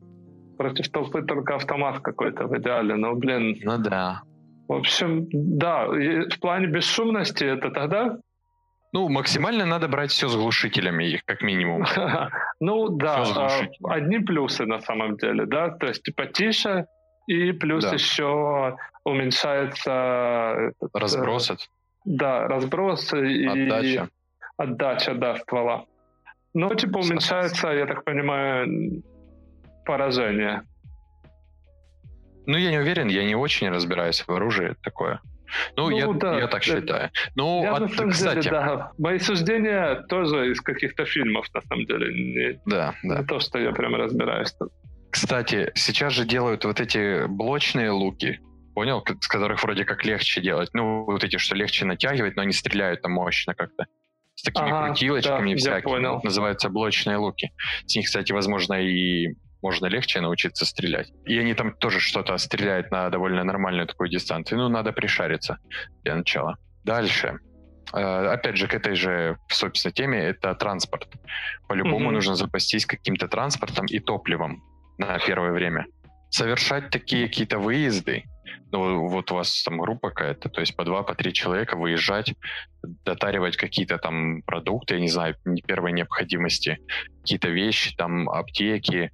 [0.57, 3.57] Против толпы только автомат какой-то в идеале, но, блин...
[3.63, 4.21] Ну да.
[4.67, 8.17] В общем, да, в плане бесшумности это тогда...
[8.93, 11.85] Ну, максимально надо брать все с глушителями, их как минимум.
[12.59, 13.49] Ну да, а,
[13.89, 16.85] одни плюсы на самом деле, да, то есть типа тише,
[17.27, 20.71] и плюс еще уменьшается...
[20.93, 21.51] Разброс.
[22.05, 23.45] Да, разброс и...
[23.45, 24.09] Отдача.
[24.55, 25.85] Отдача, да, ствола.
[26.53, 29.03] Ну, типа уменьшается, я так понимаю,
[29.85, 30.63] поражение.
[32.45, 35.21] Ну, я не уверен, я не очень разбираюсь в оружии такое.
[35.75, 37.11] Ну, ну я, да, я так считаю.
[37.35, 38.43] Ну, я, от, на самом кстати...
[38.43, 38.91] деле, да.
[38.97, 42.13] Мои суждения тоже из каких-то фильмов, на самом деле.
[42.13, 43.19] Не, да, да.
[43.19, 44.53] Не то, что я прям разбираюсь.
[45.11, 48.39] Кстати, сейчас же делают вот эти блочные луки,
[48.73, 50.69] понял, с которых вроде как легче делать.
[50.73, 53.85] Ну, вот эти, что легче натягивать, но они стреляют там мощно как-то.
[54.35, 55.91] С такими ага, крутилочками да, всякими.
[55.91, 56.19] Понял.
[56.23, 57.51] Называются блочные луки.
[57.85, 61.11] С них, кстати, возможно, и можно легче научиться стрелять.
[61.25, 64.59] И они там тоже что-то стреляют на довольно нормальную такую дистанцию.
[64.59, 65.57] Ну, надо пришариться
[66.03, 66.57] для начала.
[66.83, 67.39] Дальше.
[67.93, 71.07] Э, опять же, к этой же, собственно, теме, это транспорт.
[71.67, 74.61] По-любому mm нужно запастись каким-то транспортом и топливом
[74.97, 75.85] на первое время.
[76.29, 78.23] Совершать такие какие-то выезды,
[78.71, 82.33] ну, вот у вас там группа какая-то, то есть по два, по три человека выезжать,
[83.05, 86.79] дотаривать какие-то там продукты, я не знаю, не первой необходимости,
[87.21, 89.11] какие-то вещи, там аптеки,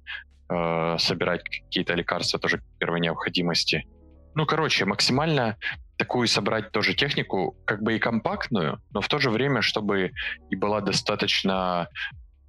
[0.50, 3.86] э, собирать какие-то лекарства тоже первой необходимости.
[4.34, 5.56] Ну, короче, максимально
[5.96, 10.12] такую собрать тоже технику, как бы и компактную, но в то же время, чтобы
[10.50, 11.88] и была достаточно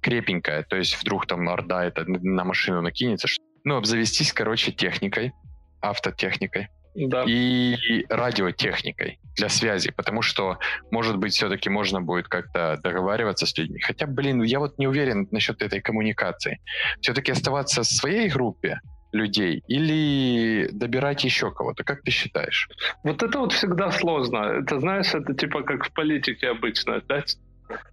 [0.00, 3.28] крепенькая, то есть вдруг там орда это на машину накинется.
[3.64, 5.32] Ну, обзавестись, короче, техникой,
[5.80, 7.24] автотехникой да.
[7.26, 10.58] и радиотехникой для связи, потому что,
[10.90, 13.80] может быть, все-таки можно будет как-то договариваться с людьми.
[13.80, 16.60] Хотя, блин, я вот не уверен насчет этой коммуникации.
[17.00, 18.80] Все-таки оставаться в своей группе
[19.12, 21.84] людей или добирать еще кого-то?
[21.84, 22.68] Как ты считаешь?
[23.04, 24.60] Вот это вот всегда сложно.
[24.60, 27.02] Это, знаешь, это типа как в политике обычно.
[27.08, 27.24] Да?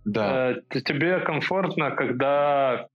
[0.05, 0.51] Да.
[0.51, 2.88] Э, тебе комфортно, когда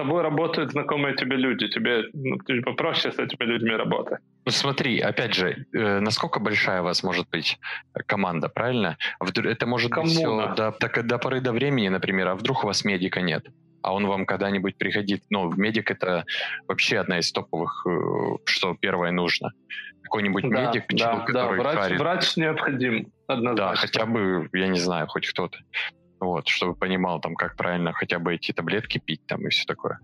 [0.00, 4.18] тобой работают знакомые тебе люди, тебе ну, типа, проще с этими людьми работать.
[4.46, 7.58] Ну смотри, опять же, э, насколько большая у вас может быть
[8.06, 8.96] команда, правильно?
[9.20, 10.08] Это может Коммуна.
[10.08, 13.46] быть все до, до, до поры до времени, например, а вдруг у вас медика нет?
[13.82, 15.22] а он вам когда-нибудь приходит.
[15.30, 16.24] Ну, медик это
[16.68, 19.52] вообще одна из топовых, э, что первое нужно.
[20.02, 21.98] Какой-нибудь да, медик, да, человек, да, который врач, харит.
[21.98, 23.74] врач необходим, однозначно.
[23.74, 25.58] Да, хотя бы, я не знаю, хоть кто-то
[26.20, 29.98] вот, чтобы понимал там, как правильно хотя бы эти таблетки пить там и все такое.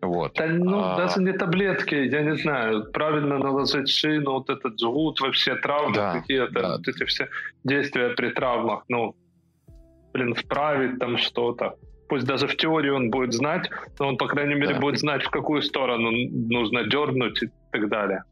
[0.00, 0.34] Вот.
[0.34, 0.96] Да, ну, а...
[0.96, 6.20] даже не таблетки, я не знаю, правильно наложить шину, вот этот жгут, вообще травмы да,
[6.20, 6.76] какие-то, да.
[6.76, 7.28] вот эти все
[7.64, 9.16] действия при травмах, ну,
[10.12, 11.74] блин, вправить там что-то.
[12.08, 14.80] Пусть даже в теории он будет знать, но он, по крайней мере, да.
[14.80, 18.22] будет знать, в какую сторону нужно дернуть и так далее.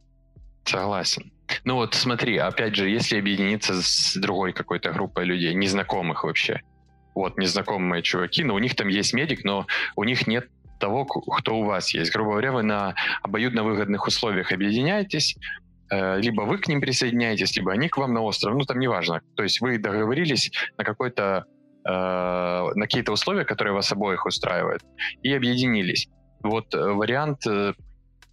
[0.64, 1.32] Согласен.
[1.64, 6.62] Ну вот смотри, опять же, если объединиться с другой какой-то группой людей, незнакомых вообще,
[7.16, 10.48] вот, незнакомые чуваки, но у них там есть медик, но у них нет
[10.78, 12.12] того, кто у вас есть.
[12.12, 15.36] Грубо говоря, вы на обоюдно выгодных условиях объединяетесь,
[15.90, 19.22] э, либо вы к ним присоединяетесь, либо они к вам на остров, ну там неважно.
[19.34, 21.46] То есть вы договорились на какой-то
[21.88, 24.82] э, на какие-то условия, которые вас обоих устраивают,
[25.22, 26.08] и объединились.
[26.42, 27.46] Вот э, вариант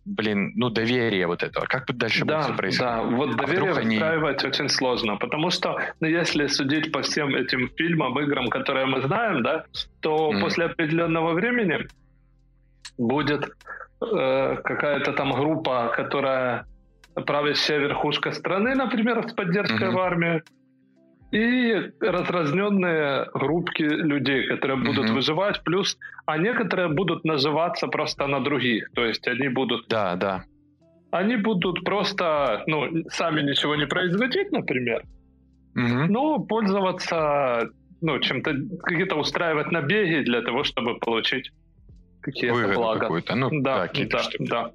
[0.05, 1.65] блин, ну, доверие вот этого.
[1.65, 3.09] Как бы дальше да, будет происходить?
[3.09, 4.49] Да, вот а доверие выстраивать они...
[4.49, 9.43] очень сложно, потому что, ну, если судить по всем этим фильмам, играм, которые мы знаем,
[9.43, 9.65] да,
[10.01, 10.41] то mm.
[10.41, 11.87] после определенного времени
[12.97, 13.43] будет
[14.01, 16.65] э, какая-то там группа, которая
[17.25, 19.95] правящая верхушка страны, например, с поддержкой mm-hmm.
[19.95, 20.43] в армии,
[21.33, 25.13] и разразненные группки людей, которые будут mm-hmm.
[25.13, 29.87] выживать, плюс, а некоторые будут наживаться просто на других, то есть они будут...
[29.87, 30.43] Да, да.
[31.09, 35.03] Они будут просто, ну, сами ничего не производить, например,
[35.75, 36.05] mm-hmm.
[36.09, 37.69] но пользоваться,
[38.01, 41.51] ну, чем-то, какие-то устраивать набеги для того, чтобы получить
[42.21, 43.09] какие-то Выгоду блага.
[43.35, 44.71] Ну, да, да, да, да.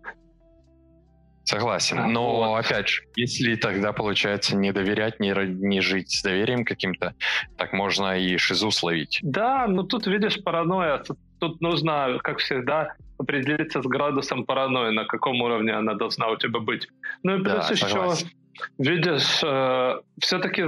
[1.49, 2.13] Согласен.
[2.13, 2.57] Но вот.
[2.57, 7.15] опять же, если тогда получается не доверять, не, не жить с доверием каким-то,
[7.57, 9.21] так можно и шизу словить.
[9.23, 10.99] Да, но тут видишь паранойя.
[10.99, 16.37] Тут, тут нужно, как всегда, определиться с градусом паранойи, на каком уровне она должна у
[16.37, 16.87] тебя быть.
[17.23, 18.29] Ну и плюс да, еще, согласен.
[18.77, 20.65] видишь, э, все-таки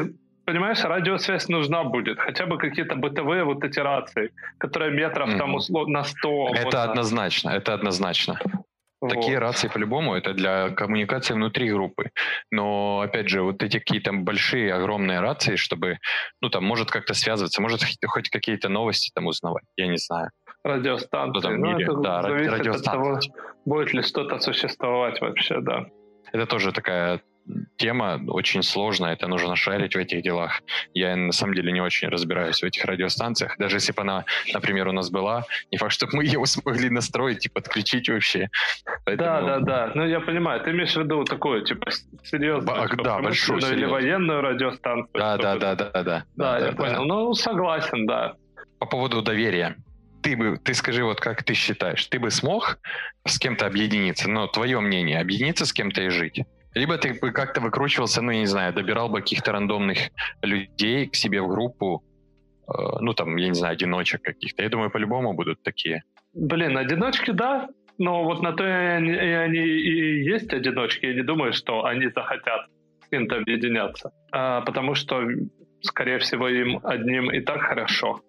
[0.47, 2.19] понимаешь, радиосвязь нужна будет.
[2.19, 5.39] Хотя бы какие-то бытовые вот эти рации, которые метров mm-hmm.
[5.39, 6.49] там условно на 100.
[6.55, 6.83] Это можно.
[6.85, 8.41] однозначно, это однозначно.
[9.09, 9.43] Такие вот.
[9.43, 12.11] рации по-любому это для коммуникации внутри группы.
[12.51, 15.99] Но опять же, вот эти какие-то большие, огромные рации, чтобы,
[16.43, 20.31] ну там, может как-то связываться, может хоть какие-то новости там узнавать, я не знаю.
[20.63, 21.41] Радиостанции.
[21.41, 22.89] Там ну, это да, зависит радиостанции.
[22.89, 23.21] от того,
[23.65, 25.87] будет ли что-то существовать вообще, да.
[26.33, 27.21] Это тоже такая
[27.77, 30.63] тема очень сложная, это нужно шарить в этих делах.
[30.95, 33.57] Я на самом деле не очень разбираюсь в этих радиостанциях.
[33.59, 37.47] Даже если бы она, например, у нас была, не факт, чтобы мы ее смогли настроить
[37.47, 38.49] и подключить вообще.
[39.05, 39.29] Поэтому...
[39.29, 39.93] Да, да, да.
[39.95, 40.61] Ну, я понимаю.
[40.63, 41.91] Ты имеешь в виду такое, типа,
[42.25, 45.11] серьезную, типа, да, большую, или военную радиостанцию.
[45.15, 46.03] Да, да, да, да, да.
[46.03, 47.01] Да, да я да, понял.
[47.01, 47.05] Да.
[47.05, 48.35] Ну, согласен, да.
[48.79, 49.77] По поводу доверия.
[50.23, 52.79] ты бы, ты скажи, вот как ты считаешь, ты бы смог
[53.27, 56.43] с кем-то объединиться, ну, твое мнение, объединиться с кем-то и жить?
[56.75, 59.99] Либо ты бы как-то выкручивался, ну, я не знаю, добирал бы каких-то рандомных
[60.43, 62.05] людей к себе в группу,
[62.69, 64.63] э, ну, там, я не знаю, одиночек каких-то.
[64.63, 66.03] Я думаю, по-любому будут такие.
[66.33, 71.07] Блин, одиночки, да, но вот на то и они, и они и есть одиночки.
[71.07, 72.67] Я не думаю, что они захотят
[73.05, 74.13] с кем-то объединяться.
[74.33, 75.23] А, потому что,
[75.83, 78.23] скорее всего, им одним и так хорошо.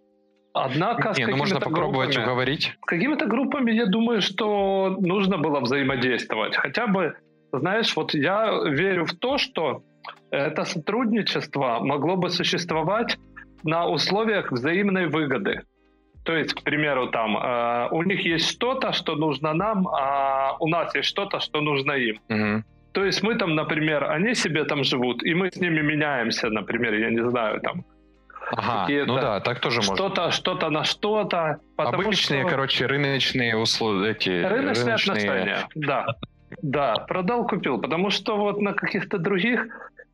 [0.53, 2.73] Однако не, ну можно попробовать группами, уговорить.
[2.81, 6.57] С какими-то группами я думаю, что нужно было взаимодействовать.
[6.57, 7.15] Хотя бы,
[7.59, 9.83] знаешь, вот я верю в то, что
[10.29, 13.17] это сотрудничество могло бы существовать
[13.63, 15.61] на условиях взаимной выгоды.
[16.23, 20.67] То есть, к примеру, там э, у них есть что-то, что нужно нам, а у
[20.67, 22.19] нас есть что-то, что нужно им.
[22.29, 22.63] Угу.
[22.93, 26.93] То есть мы там, например, они себе там живут, и мы с ними меняемся, например,
[26.93, 27.85] я не знаю, там
[28.53, 29.95] Ага, ну да, так тоже можно.
[29.95, 31.59] Что-то, что-то на что-то.
[31.77, 32.49] Обычные, что...
[32.49, 35.67] короче, рыночные условия, эти рыночные, рыночные отношения.
[35.75, 36.05] Да,
[36.61, 39.65] да, продал, купил, потому что вот на каких-то других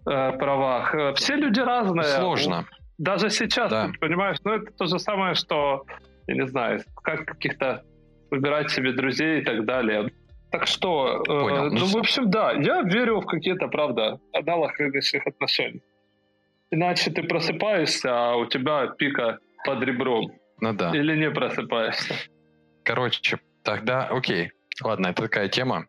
[0.06, 2.04] э, правах э, все люди разные.
[2.04, 2.66] Сложно.
[2.98, 3.88] Даже сейчас, да.
[3.88, 5.86] ты понимаешь, ну это то же самое, что,
[6.28, 7.84] я не знаю, как каких-то
[8.32, 10.12] выбирать себе друзей и так далее.
[10.52, 11.68] Так что, э, Понял.
[11.68, 15.82] Э, ну, в общем, да, я верю в какие-то, правда, аналог рыночных отношений.
[16.72, 20.32] Иначе ты просыпаешься, а у тебя пика под ребром.
[20.60, 20.92] Ну да.
[20.96, 22.16] Или не просыпаешься.
[22.84, 24.52] Короче, тогда окей.
[24.84, 25.88] Ладно, это такая тема.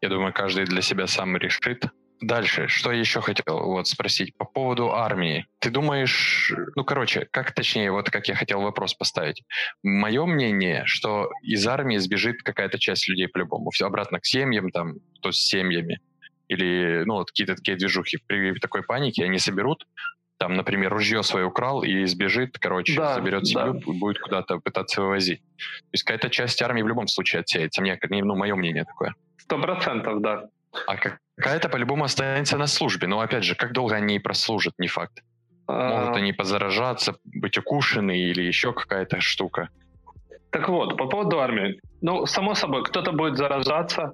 [0.00, 1.84] Я думаю, каждый для себя сам решит.
[2.20, 5.46] Дальше, что я еще хотел вот спросить по поводу армии.
[5.58, 9.42] Ты думаешь, ну, короче, как точнее, вот как я хотел вопрос поставить.
[9.82, 13.70] Мое мнение, что из армии сбежит какая-то часть людей по-любому.
[13.70, 16.00] Все обратно к семьям, там, кто с семьями
[16.48, 19.86] или ну, вот какие-то такие движухи при такой панике они соберут,
[20.38, 23.92] там, например, ружье свое украл и сбежит, короче, да, заберет семью, да.
[23.92, 25.40] будет куда-то пытаться вывозить.
[25.40, 27.80] То есть какая-то часть армии в любом случае отсеется.
[27.80, 29.14] Мне, ну, мое мнение такое.
[29.38, 30.48] Сто процентов, да.
[30.86, 30.96] А
[31.36, 33.06] какая-то по-любому останется на службе.
[33.06, 35.22] Но опять же, как долго они прослужат, не факт.
[35.68, 36.14] Могут а...
[36.16, 39.70] они позаражаться, быть укушены или еще какая-то штука.
[40.50, 41.80] Так вот, по поводу армии.
[42.02, 44.12] Ну, само собой, кто-то будет заражаться,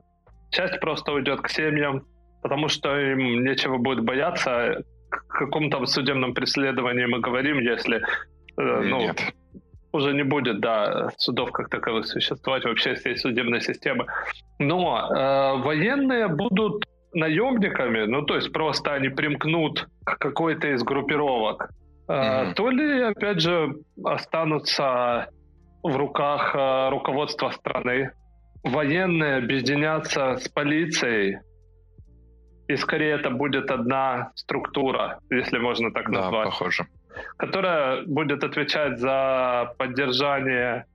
[0.51, 2.07] часть просто уйдет к семьям,
[2.43, 4.83] потому что им нечего будет бояться.
[5.29, 8.01] К каком там судебном преследовании мы говорим, если э,
[8.57, 9.21] ну, Нет.
[9.93, 14.07] уже не будет, да, судов как таковых существовать вообще всей судебной системы.
[14.59, 21.71] Но э, военные будут наемниками, ну то есть просто они примкнут к какой-то из группировок,
[22.09, 22.55] э, mm-hmm.
[22.55, 25.29] то ли опять же останутся
[25.83, 28.13] в руках э, руководства страны.
[28.65, 31.39] Военные объединятся с полицией,
[32.73, 36.45] и скорее это будет одна структура, если можно так да, назвать.
[36.47, 36.87] похоже.
[37.37, 40.87] Которая будет отвечать за поддержание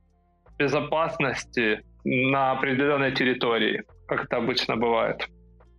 [0.58, 5.28] безопасности на определенной территории, как это обычно бывает.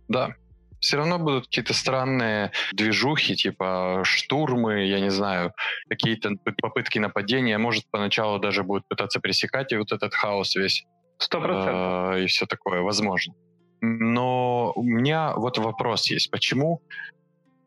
[0.07, 0.35] Да,
[0.79, 5.51] все равно будут какие-то странные движухи, типа штурмы, я не знаю,
[5.89, 6.31] какие-то
[6.61, 7.57] попытки нападения.
[7.57, 10.85] Может, поначалу даже будут пытаться пресекать и вот этот хаос весь.
[11.17, 12.15] Сто процентов.
[12.15, 13.33] Э, и все такое, возможно.
[13.81, 16.31] Но у меня вот вопрос есть.
[16.31, 16.81] Почему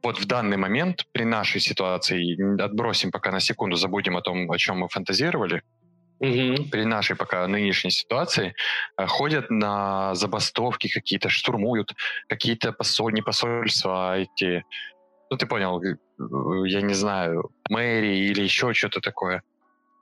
[0.02, 4.58] вот в данный момент при нашей ситуации, отбросим пока на секунду, забудем о том, о
[4.58, 5.62] чем мы фантазировали,
[6.18, 6.64] угу.
[6.70, 8.54] при нашей пока нынешней ситуации
[8.96, 11.94] э, ходят на забастовки какие-то, штурмуют
[12.28, 14.64] какие-то посоль, не посольства, а эти,
[15.30, 15.96] ну ты понял, э,
[16.68, 19.42] я не знаю, мэрии или еще что-то такое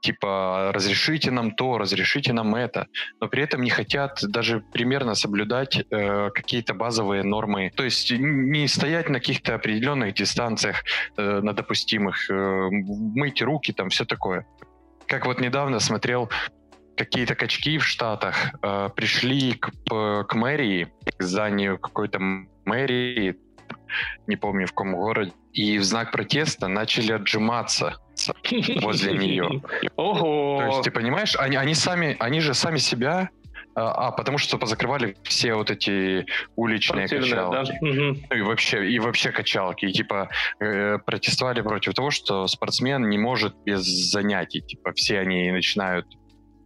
[0.01, 2.87] типа разрешите нам то, разрешите нам это,
[3.21, 8.69] но при этом не хотят даже примерно соблюдать э, какие-то базовые нормы, то есть не
[8.69, 10.85] стоять на каких-то определенных дистанциях,
[11.17, 14.47] э, на допустимых, э, мыть руки, там все такое.
[15.07, 16.31] Как вот недавно смотрел
[16.97, 22.19] какие-то качки в Штатах э, пришли к, к мэрии, к зданию какой-то
[22.65, 23.37] мэрии,
[24.27, 27.97] не помню в каком городе, и в знак протеста начали отжиматься
[28.83, 29.63] возле нее.
[29.97, 30.59] Ого!
[30.59, 33.31] То есть, ты понимаешь, они, они сами, они же сами себя
[33.75, 37.71] а, а, потому что позакрывали все вот эти уличные качалки.
[37.71, 37.79] Да?
[37.81, 39.87] Ну и вообще, и вообще качалки.
[39.87, 44.61] И типа э, протестовали против того, что спортсмен не может без занятий.
[44.61, 46.07] Типа все они начинают,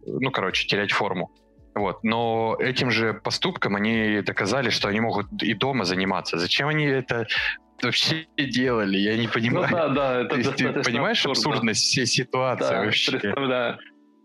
[0.05, 1.31] ну, короче, терять форму.
[1.75, 2.03] Вот.
[2.03, 6.39] Но этим же поступком они доказали, что они могут и дома заниматься.
[6.39, 7.27] Зачем они это
[7.83, 8.97] вообще делали?
[8.97, 9.67] Я не понимаю.
[9.69, 11.51] Ну да, да, это То есть, ты понимаешь абсурдно.
[11.51, 13.11] абсурдность всей ситуации да, вообще?
[13.11, 13.77] Представляю.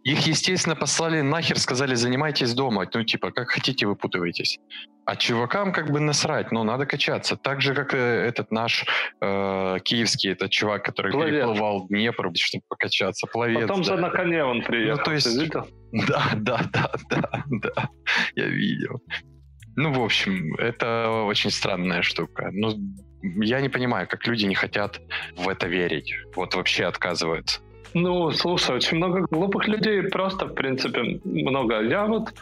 [0.05, 2.87] Их, естественно, послали нахер, сказали, занимайтесь дома.
[2.95, 4.59] Ну, типа, как хотите, выпутывайтесь.
[5.05, 7.37] А чувакам как бы насрать, ну, надо качаться.
[7.37, 8.87] Так же, как э, этот наш
[9.21, 11.35] э, киевский, этот чувак, который Пловец.
[11.35, 13.27] переплывал Днепр, чтобы покачаться.
[13.27, 13.85] Пловец, Потом да.
[13.85, 15.27] же на коне он приехал, ну, то есть...
[15.27, 15.67] ты видел?
[15.93, 17.89] Да, да, да, да, да,
[18.37, 19.03] я видел.
[19.77, 22.51] Ну, в общем, это очень странная штука.
[22.53, 22.73] Ну,
[23.23, 25.01] я не понимаю, как люди не хотят
[25.37, 26.15] в это верить.
[26.35, 27.61] Вот вообще отказываются.
[27.95, 31.83] Ну, слушай, очень много глупых людей, просто, в принципе, много.
[31.83, 32.33] Я вот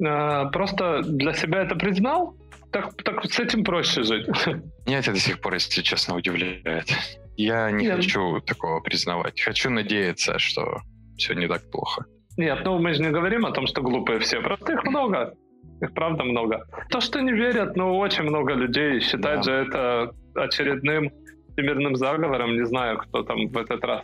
[0.00, 2.34] э, просто для себя это признал,
[2.70, 4.26] так, так с этим проще жить.
[4.86, 6.88] Меня это до сих пор, если честно, удивляет.
[7.36, 7.96] Я не Нет.
[7.96, 9.40] хочу такого признавать.
[9.40, 10.82] Хочу надеяться, что
[11.16, 12.04] все не так плохо.
[12.36, 14.40] Нет, ну мы же не говорим о том, что глупые все.
[14.40, 15.34] Просто их много.
[15.80, 16.64] Их правда много.
[16.90, 19.52] То, что не верят, ну, очень много людей считают да.
[19.52, 21.10] же это очередным
[21.52, 22.56] всемирным заговором.
[22.56, 24.02] Не знаю, кто там в этот раз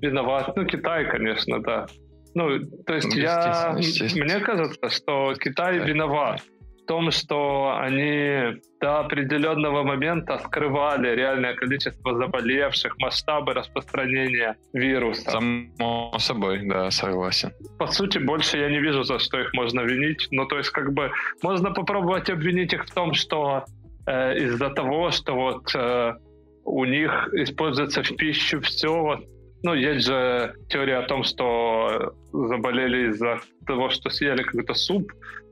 [0.00, 0.56] виноват.
[0.56, 1.86] Ну, Китай, конечно, да.
[2.34, 3.76] Ну, то есть ну, я...
[3.76, 5.84] Мне кажется, что Китай да.
[5.84, 6.42] виноват
[6.84, 15.30] в том, что они до определенного момента скрывали реальное количество заболевших, масштабы распространения вируса.
[15.30, 17.52] Само собой, да, согласен.
[17.78, 20.28] По сути, больше я не вижу, за что их можно винить.
[20.30, 21.10] Ну, то есть, как бы,
[21.42, 23.64] можно попробовать обвинить их в том, что
[24.06, 26.12] э, из-за того, что вот э,
[26.64, 29.20] у них используется в пищу все, вот,
[29.64, 35.10] ну, есть же теория о том, что заболели из-за того, что съели какой-то суп,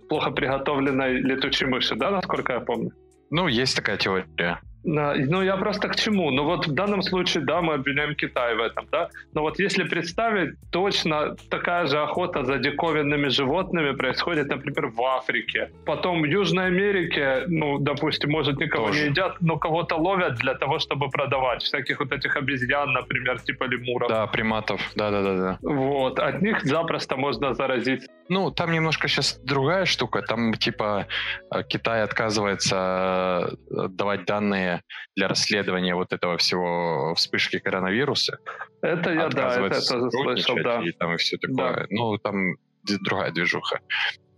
[0.09, 2.93] плохо приготовленной летучей мыши, да, насколько я помню?
[3.31, 4.61] Ну, есть такая теория.
[4.85, 6.31] Ну, я просто к чему?
[6.31, 9.09] Ну, вот в данном случае, да, мы обвиняем Китай в этом, да.
[9.35, 15.71] Но вот если представить, точно такая же охота за диковинными животными происходит, например, в Африке.
[15.85, 19.01] Потом в Южной Америке, ну, допустим, может, никого Тоже.
[19.01, 21.63] не едят, но кого-то ловят для того, чтобы продавать.
[21.63, 24.09] Всяких вот этих обезьян, например, типа лемуров.
[24.09, 25.59] Да, приматов, да-да-да.
[25.63, 28.09] Вот, от них запросто можно заразиться.
[28.29, 30.23] Ну, там немножко сейчас другая штука.
[30.23, 31.07] Там, типа,
[31.51, 34.72] э, Китай отказывается э, давать данные
[35.17, 38.39] для расследования вот этого всего вспышки коронавируса.
[38.81, 40.83] Это я, да, это, это слышал, да.
[40.83, 41.57] И там и все такое.
[41.57, 41.87] Да.
[41.91, 43.81] Ну, там другая движуха.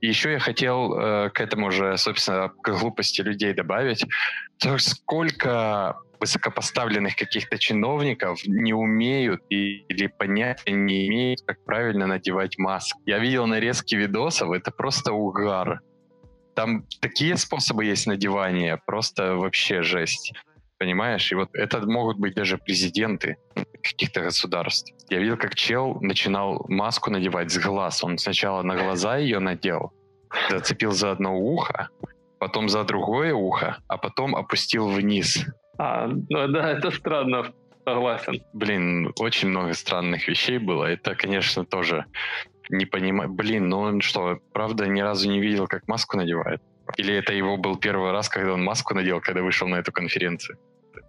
[0.00, 4.04] И еще я хотел э, к этому же, собственно, к глупости людей добавить,
[4.58, 13.00] то сколько высокопоставленных каких-то чиновников не умеют или понятия не имеют, как правильно надевать маску.
[13.06, 15.80] Я видел нарезки видосов, это просто угар.
[16.54, 20.32] Там такие способы есть надевания, просто вообще жесть.
[20.78, 21.30] Понимаешь?
[21.32, 23.36] И вот это могут быть даже президенты
[23.82, 24.92] каких-то государств.
[25.08, 28.02] Я видел, как чел начинал маску надевать с глаз.
[28.02, 29.92] Он сначала на глаза ее надел,
[30.50, 31.88] зацепил за одно ухо,
[32.38, 35.46] потом за другое ухо, а потом опустил вниз.
[35.78, 37.52] А, ну да, это странно,
[37.84, 38.42] согласен.
[38.52, 40.84] Блин, очень много странных вещей было.
[40.84, 42.04] Это, конечно, тоже
[42.70, 43.30] не понимаю.
[43.30, 46.60] Блин, ну он что, правда ни разу не видел, как маску надевает?
[46.96, 50.58] Или это его был первый раз, когда он маску надел, когда вышел на эту конференцию?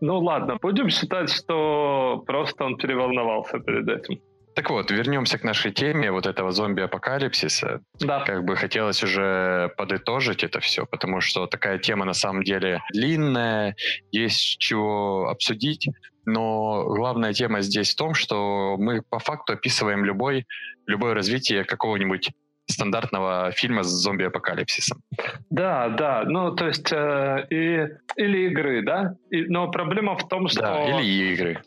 [0.01, 4.21] Ну ладно, будем считать, что просто он переволновался перед этим.
[4.55, 7.81] Так вот, вернемся к нашей теме вот этого зомби-апокалипсиса.
[7.99, 8.21] Да.
[8.21, 13.75] Как бы хотелось уже подытожить это все, потому что такая тема на самом деле длинная,
[14.11, 15.89] есть чего обсудить,
[16.25, 20.45] но главная тема здесь в том, что мы по факту описываем любой,
[20.87, 22.31] любое развитие какого-нибудь
[22.67, 25.01] стандартного фильма с зомби-апокалипсисом.
[25.49, 30.47] Да, да, ну то есть э, и, или игры, да, и, но проблема в том,
[30.47, 30.61] что...
[30.61, 31.61] Да, или игры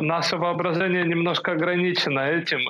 [0.00, 2.60] наше воображение немножко ограничено этим.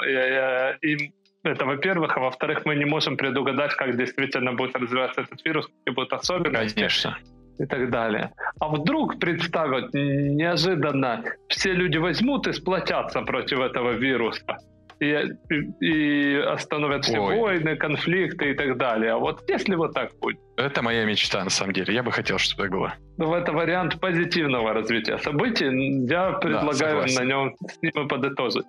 [0.82, 5.44] И, и это, во-первых, а во-вторых, мы не можем предугадать, как действительно будет развиваться этот
[5.44, 6.74] вирус, какие будут особенности.
[6.74, 7.18] Конечно.
[7.58, 8.32] И так далее.
[8.58, 14.56] А вдруг представят неожиданно все люди возьмут и сплотятся против этого вируса
[15.00, 15.34] и,
[15.80, 17.38] и остановят все Ой.
[17.38, 19.12] войны, конфликты и так далее.
[19.12, 20.38] А вот если вот так будет?
[20.56, 21.94] Это моя мечта, на самом деле.
[21.94, 22.94] Я бы хотел, чтобы так было.
[23.16, 26.06] Ну, это вариант позитивного развития событий.
[26.06, 28.66] Я предлагаю да, на нем с ним подытожить.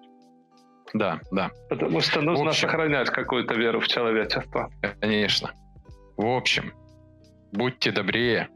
[0.94, 1.52] Да, да.
[1.70, 4.70] Потому что нужно общем, сохранять какую-то веру в человечество.
[5.00, 5.52] Конечно.
[6.18, 6.74] В общем,
[7.52, 8.50] будьте добрее.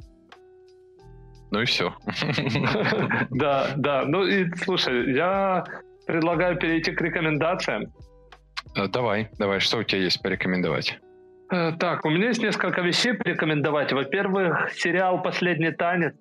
[1.52, 1.94] Ну и все.
[3.32, 4.04] Да, да.
[4.06, 5.64] Ну и слушай, я
[6.08, 7.94] Предлагаю перейти к рекомендациям.
[8.76, 11.00] Э, давай, давай, что у тебя есть порекомендовать?
[11.52, 13.94] Э, так, у меня есть несколько вещей порекомендовать.
[13.94, 16.14] Во-первых, сериал «Последний танец».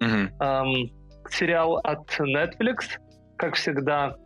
[0.00, 0.44] Угу.
[0.44, 0.90] Эм,
[1.30, 2.98] сериал от Netflix,
[3.36, 4.16] как всегда,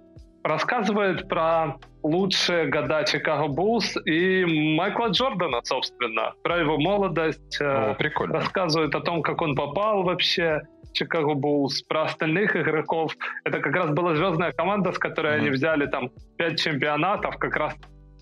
[0.42, 4.44] рассказывает про лучшие года Чикаго Буллс и
[4.76, 7.60] Майкла Джордана, собственно, про его молодость.
[7.60, 8.34] Э, О, прикольно.
[8.34, 13.14] Рассказывает о том, как он попал вообще Чикаго Буллс, про остальных игроков.
[13.44, 15.40] Это как раз была звездная команда, с которой mm-hmm.
[15.40, 17.74] они взяли там пять чемпионатов, как раз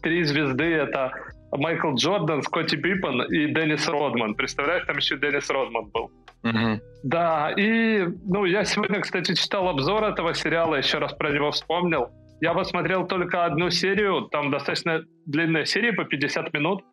[0.03, 1.13] три звезды— это
[1.53, 4.35] Майкл Джордан, Скотти Пиппен и Деннис Родман.
[4.35, 6.11] Представляешь, там еще Деннис Родман был.
[6.43, 6.81] Мгм.
[7.03, 12.11] Да, и, ну, я сегодня, кстати, читал обзор этого сериала, еще раз про него вспомнил.
[12.41, 16.85] Я посмотрел только одну серию, там достаточно длинная серия, по 50 минут.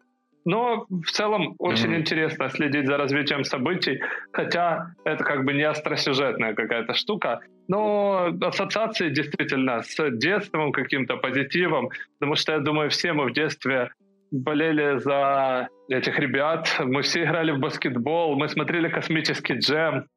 [0.45, 1.97] Но в целом очень Мгм.
[1.99, 4.01] интересно следить за развитием событий,
[4.33, 7.39] хотя это как бы не остросюжетная какая-то штука.
[7.69, 11.89] Но ассоциации действительно с детством каким-то позитивом,
[12.19, 13.91] потому что я думаю, все мы в детстве
[14.31, 20.07] болели за этих ребят, мы все играли в баскетбол, мы смотрели космический джем,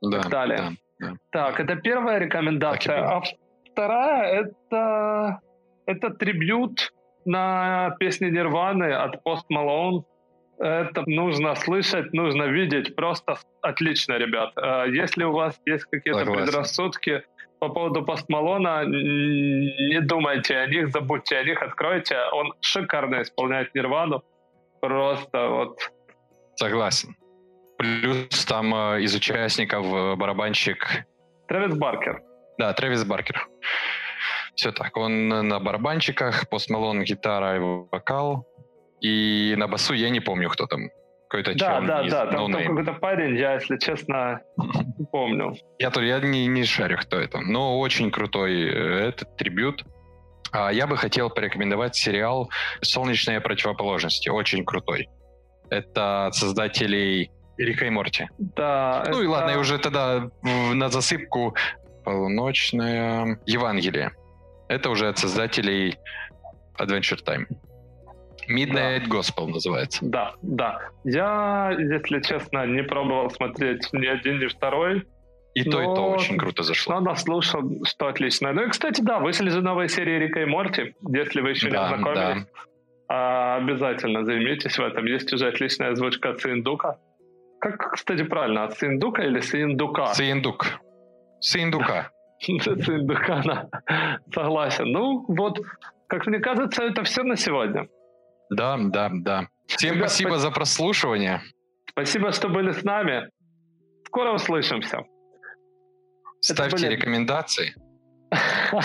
[0.00, 0.58] Да, Далее.
[0.58, 0.72] да,
[1.10, 1.16] да.
[1.32, 2.96] так, это первая рекомендация.
[3.02, 3.36] Так и.
[3.36, 3.43] А
[3.74, 5.40] вторая это,
[5.86, 6.92] это трибют
[7.24, 10.04] на песни Нирваны от Post Malone.
[10.58, 12.94] Это нужно слышать, нужно видеть.
[12.94, 14.52] Просто отлично, ребят.
[14.56, 17.24] Э, Если у вас есть какие-то предрассудки
[17.58, 22.16] по поводу Post Malone, не думайте о них, забудьте о них, откройте.
[22.32, 24.22] Он шикарно исполняет Нирвану.
[24.80, 25.78] Просто вот
[26.56, 27.16] Согласен.
[27.78, 31.04] Плюс там э, из участников э, барабанщик
[31.48, 32.22] Трэвис Баркер.
[32.58, 33.48] Да, Трэвис Баркер.
[34.54, 34.96] Все так.
[34.96, 38.46] Он на барабанчиках, Пост Малон гитара и вокал.
[39.00, 40.88] И на басу я не помню, кто там.
[41.28, 42.26] Какой-то Да, да, из да.
[42.26, 44.40] Там, No там какой-то парень, я, если честно,
[44.98, 45.54] не помню.
[45.80, 47.40] Я, то- я не, не шарю, кто это.
[47.40, 49.84] Но очень крутой э, этот трибют.
[50.52, 52.48] А я бы хотел порекомендовать сериал
[52.82, 54.28] «Солнечные противоположности».
[54.28, 55.08] Очень крутой.
[55.70, 58.28] Это от создателей Рика и Морти.
[58.38, 61.56] Да, Ну и это- ладно, и уже тогда на засыпку
[62.04, 64.12] полуночное Евангелие.
[64.68, 65.96] Это уже от создателей
[66.78, 67.46] Adventure Time.
[68.48, 70.00] Midnight Gospel называется.
[70.04, 70.78] Да, да.
[71.04, 75.04] Я, если честно, не пробовал смотреть ни один, ни второй,
[75.54, 76.94] И то, и то Но- очень круто зашло.
[76.96, 78.52] но наслушал, что отлично.
[78.52, 80.94] Ну и, кстати, да, вышли же новые серии Рика и Морти.
[81.08, 82.46] Если вы еще не Да, ознакомились,
[83.08, 85.06] а, обязательно займитесь в этом.
[85.06, 86.96] Есть уже отличная озвучка от Синдука.
[87.60, 90.12] Как, кстати, правильно, от Синдука или Синдука?
[90.14, 90.66] Синдук.
[91.40, 92.10] Синдука.
[92.40, 93.68] Синдука, да.
[94.34, 94.86] Согласен.
[94.92, 95.60] Ну, вот,
[96.08, 97.86] как мне кажется, это все на сегодня.
[98.50, 99.48] Да, да, да.
[99.66, 101.40] Всем Ребят, спасибо спа- за прослушивание.
[101.90, 103.28] Спасибо, что были с нами.
[104.06, 105.04] Скоро услышимся.
[106.40, 107.74] Ставьте были- рекомендации,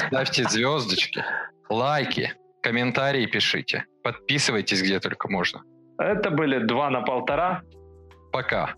[0.07, 1.23] ставьте звездочки,
[1.69, 2.33] лайки,
[2.63, 3.85] комментарии пишите.
[4.03, 5.61] Подписывайтесь где только можно.
[5.97, 7.61] Это были два на полтора.
[8.31, 8.75] Пока.